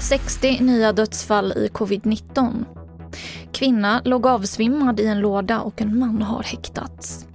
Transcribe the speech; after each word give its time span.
60 0.00 0.60
nya 0.60 0.92
dödsfall 0.92 1.52
i 1.52 1.68
covid-19. 1.68 2.64
Kvinna 3.52 4.02
låg 4.04 4.26
avsvimmad 4.26 5.00
i 5.00 5.06
en 5.06 5.20
låda 5.20 5.60
och 5.60 5.80
en 5.80 5.98
man 5.98 6.22
har 6.22 6.42
häktats. 6.42 7.26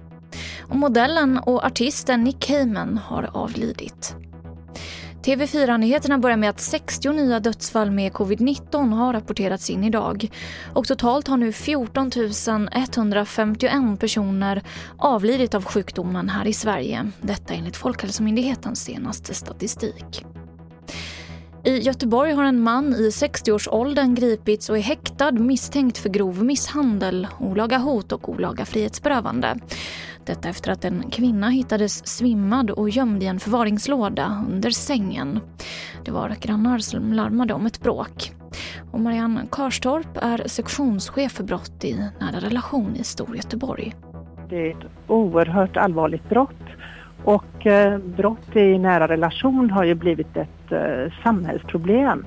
Och 0.60 0.76
modellen 0.76 1.38
och 1.38 1.64
artisten 1.64 2.24
Nick 2.24 2.40
Cayman 2.40 2.98
har 2.98 3.30
avlidit. 3.32 4.16
TV4-nyheterna 5.24 6.18
börjar 6.18 6.36
med 6.36 6.50
att 6.50 6.60
60 6.60 7.12
nya 7.12 7.40
dödsfall 7.40 7.90
med 7.90 8.12
covid-19 8.12 8.94
har 8.94 9.12
rapporterats 9.12 9.70
in 9.70 9.84
idag. 9.84 10.28
Och 10.74 10.86
totalt 10.86 11.28
har 11.28 11.36
nu 11.36 11.52
14 11.52 12.10
151 12.72 14.00
personer 14.00 14.62
avlidit 14.98 15.54
av 15.54 15.64
sjukdomen 15.64 16.28
här 16.28 16.46
i 16.46 16.52
Sverige. 16.52 17.10
Detta 17.20 17.54
enligt 17.54 17.76
Folkhälsomyndighetens 17.76 18.84
senaste 18.84 19.34
statistik. 19.34 20.24
I 21.64 21.78
Göteborg 21.78 22.32
har 22.32 22.44
en 22.44 22.60
man 22.60 22.94
i 22.94 23.08
60-årsåldern 23.08 24.14
gripits 24.14 24.70
och 24.70 24.78
är 24.78 24.82
häktad 24.82 25.32
misstänkt 25.32 25.98
för 25.98 26.08
grov 26.08 26.44
misshandel, 26.44 27.28
olaga 27.40 27.78
hot 27.78 28.12
och 28.12 28.28
olaga 28.28 28.64
frihetsberövande. 28.64 29.58
Detta 30.26 30.48
efter 30.48 30.72
att 30.72 30.84
en 30.84 31.10
kvinna 31.10 31.48
hittades 31.48 32.06
svimmad 32.06 32.70
och 32.70 32.90
gömd 32.90 33.22
i 33.22 33.26
en 33.26 33.40
förvaringslåda 33.40 34.44
under 34.50 34.70
sängen. 34.70 35.40
Det 36.04 36.10
var 36.10 36.36
grannar 36.40 36.78
som 36.78 37.12
larmade 37.12 37.54
om 37.54 37.66
ett 37.66 37.82
bråk. 37.82 38.32
Och 38.90 39.00
Marianne 39.00 39.46
Karstorp 39.50 40.16
är 40.22 40.48
sektionschef 40.48 41.32
för 41.32 41.44
brott 41.44 41.84
i 41.84 41.94
nära 42.20 42.40
relation 42.40 42.96
i 42.96 43.04
Storgöteborg. 43.04 43.94
Det 44.48 44.56
är 44.56 44.70
ett 44.70 44.90
oerhört 45.06 45.76
allvarligt 45.76 46.28
brott 46.28 46.64
och 47.24 47.66
eh, 47.66 47.98
brott 47.98 48.56
i 48.56 48.78
nära 48.78 49.08
relation 49.08 49.70
har 49.70 49.84
ju 49.84 49.94
blivit 49.94 50.36
ett 50.36 50.72
eh, 50.72 51.12
samhällsproblem. 51.22 52.26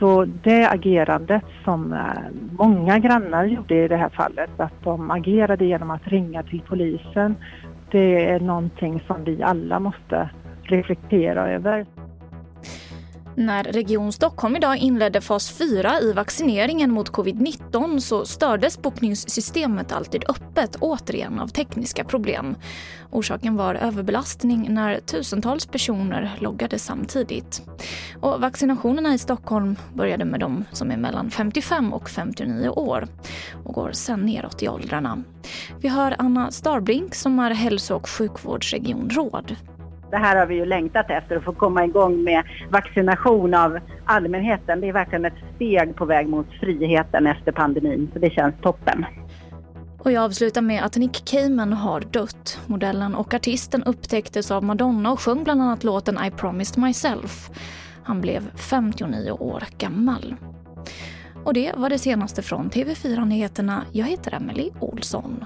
Så 0.00 0.24
det 0.24 0.66
agerandet 0.66 1.42
som 1.64 1.92
eh, 1.92 2.32
många 2.58 2.98
grannar 2.98 3.44
gjorde 3.44 3.84
i 3.84 3.88
det 3.88 3.96
här 3.96 4.08
fallet, 4.08 4.50
att 4.60 4.82
de 4.82 5.10
agerade 5.10 5.64
genom 5.64 5.90
att 5.90 6.08
ringa 6.08 6.42
till 6.42 6.62
polisen, 6.68 7.34
det 7.90 8.30
är 8.30 8.40
någonting 8.40 9.02
som 9.06 9.24
vi 9.24 9.42
alla 9.42 9.80
måste 9.80 10.30
reflektera 10.62 11.50
över. 11.50 11.86
När 13.40 13.64
Region 13.64 14.12
Stockholm 14.12 14.56
idag 14.56 14.76
inledde 14.76 15.20
fas 15.20 15.50
4 15.50 16.00
i 16.00 16.12
vaccineringen 16.12 16.90
mot 16.90 17.10
covid-19 17.10 17.98
så 17.98 18.24
stördes 18.24 18.82
bokningssystemet 18.82 19.92
alltid 19.92 20.24
öppet 20.28 20.76
återigen 20.80 21.40
av 21.40 21.48
tekniska 21.48 22.04
problem. 22.04 22.56
Orsaken 23.10 23.56
var 23.56 23.74
överbelastning 23.74 24.66
när 24.74 25.00
tusentals 25.00 25.66
personer 25.66 26.36
loggade 26.40 26.78
samtidigt. 26.78 27.62
Och 28.20 28.40
vaccinationerna 28.40 29.14
i 29.14 29.18
Stockholm 29.18 29.76
började 29.94 30.24
med 30.24 30.40
de 30.40 30.64
som 30.72 30.90
är 30.90 30.96
mellan 30.96 31.30
55 31.30 31.92
och 31.92 32.10
59 32.10 32.68
år 32.68 33.08
och 33.64 33.74
går 33.74 33.92
sen 33.92 34.20
neråt 34.20 34.62
i 34.62 34.68
åldrarna. 34.68 35.22
Vi 35.80 35.88
hör 35.88 36.16
Anna 36.18 36.50
Starbrink 36.50 37.14
som 37.14 37.38
är 37.38 37.50
hälso 37.50 37.94
och 37.94 38.08
sjukvårdsregionråd. 38.08 39.56
Det 40.10 40.16
här 40.16 40.36
har 40.36 40.46
vi 40.46 40.54
ju 40.54 40.64
längtat 40.64 41.10
efter, 41.10 41.36
att 41.36 41.44
få 41.44 41.52
komma 41.52 41.84
igång 41.84 42.24
med 42.24 42.42
vaccination 42.70 43.54
av 43.54 43.78
allmänheten. 44.04 44.80
Det 44.80 44.88
är 44.88 44.92
verkligen 44.92 45.24
ett 45.24 45.38
steg 45.56 45.96
på 45.96 46.04
väg 46.04 46.28
mot 46.28 46.46
friheten 46.60 47.26
efter 47.26 47.52
pandemin, 47.52 48.10
så 48.12 48.18
det 48.18 48.30
känns 48.30 48.54
toppen. 48.62 49.06
Och 49.98 50.12
jag 50.12 50.24
avslutar 50.24 50.62
med 50.62 50.84
att 50.84 50.96
Nick 50.96 51.24
Cayman 51.24 51.72
har 51.72 52.00
dött. 52.00 52.60
Modellen 52.66 53.14
och 53.14 53.34
artisten 53.34 53.82
upptäcktes 53.82 54.50
av 54.50 54.64
Madonna 54.64 55.12
och 55.12 55.20
sjöng 55.20 55.44
bland 55.44 55.62
annat 55.62 55.84
låten 55.84 56.18
I 56.26 56.30
promised 56.30 56.82
myself. 56.82 57.50
Han 58.02 58.20
blev 58.20 58.50
59 58.56 59.30
år 59.30 59.64
gammal. 59.78 60.34
Och 61.44 61.54
det 61.54 61.72
var 61.76 61.90
det 61.90 61.98
senaste 61.98 62.42
från 62.42 62.70
TV4 62.70 63.24
Nyheterna. 63.24 63.82
Jag 63.92 64.06
heter 64.06 64.34
Emily 64.34 64.70
Olsson. 64.80 65.44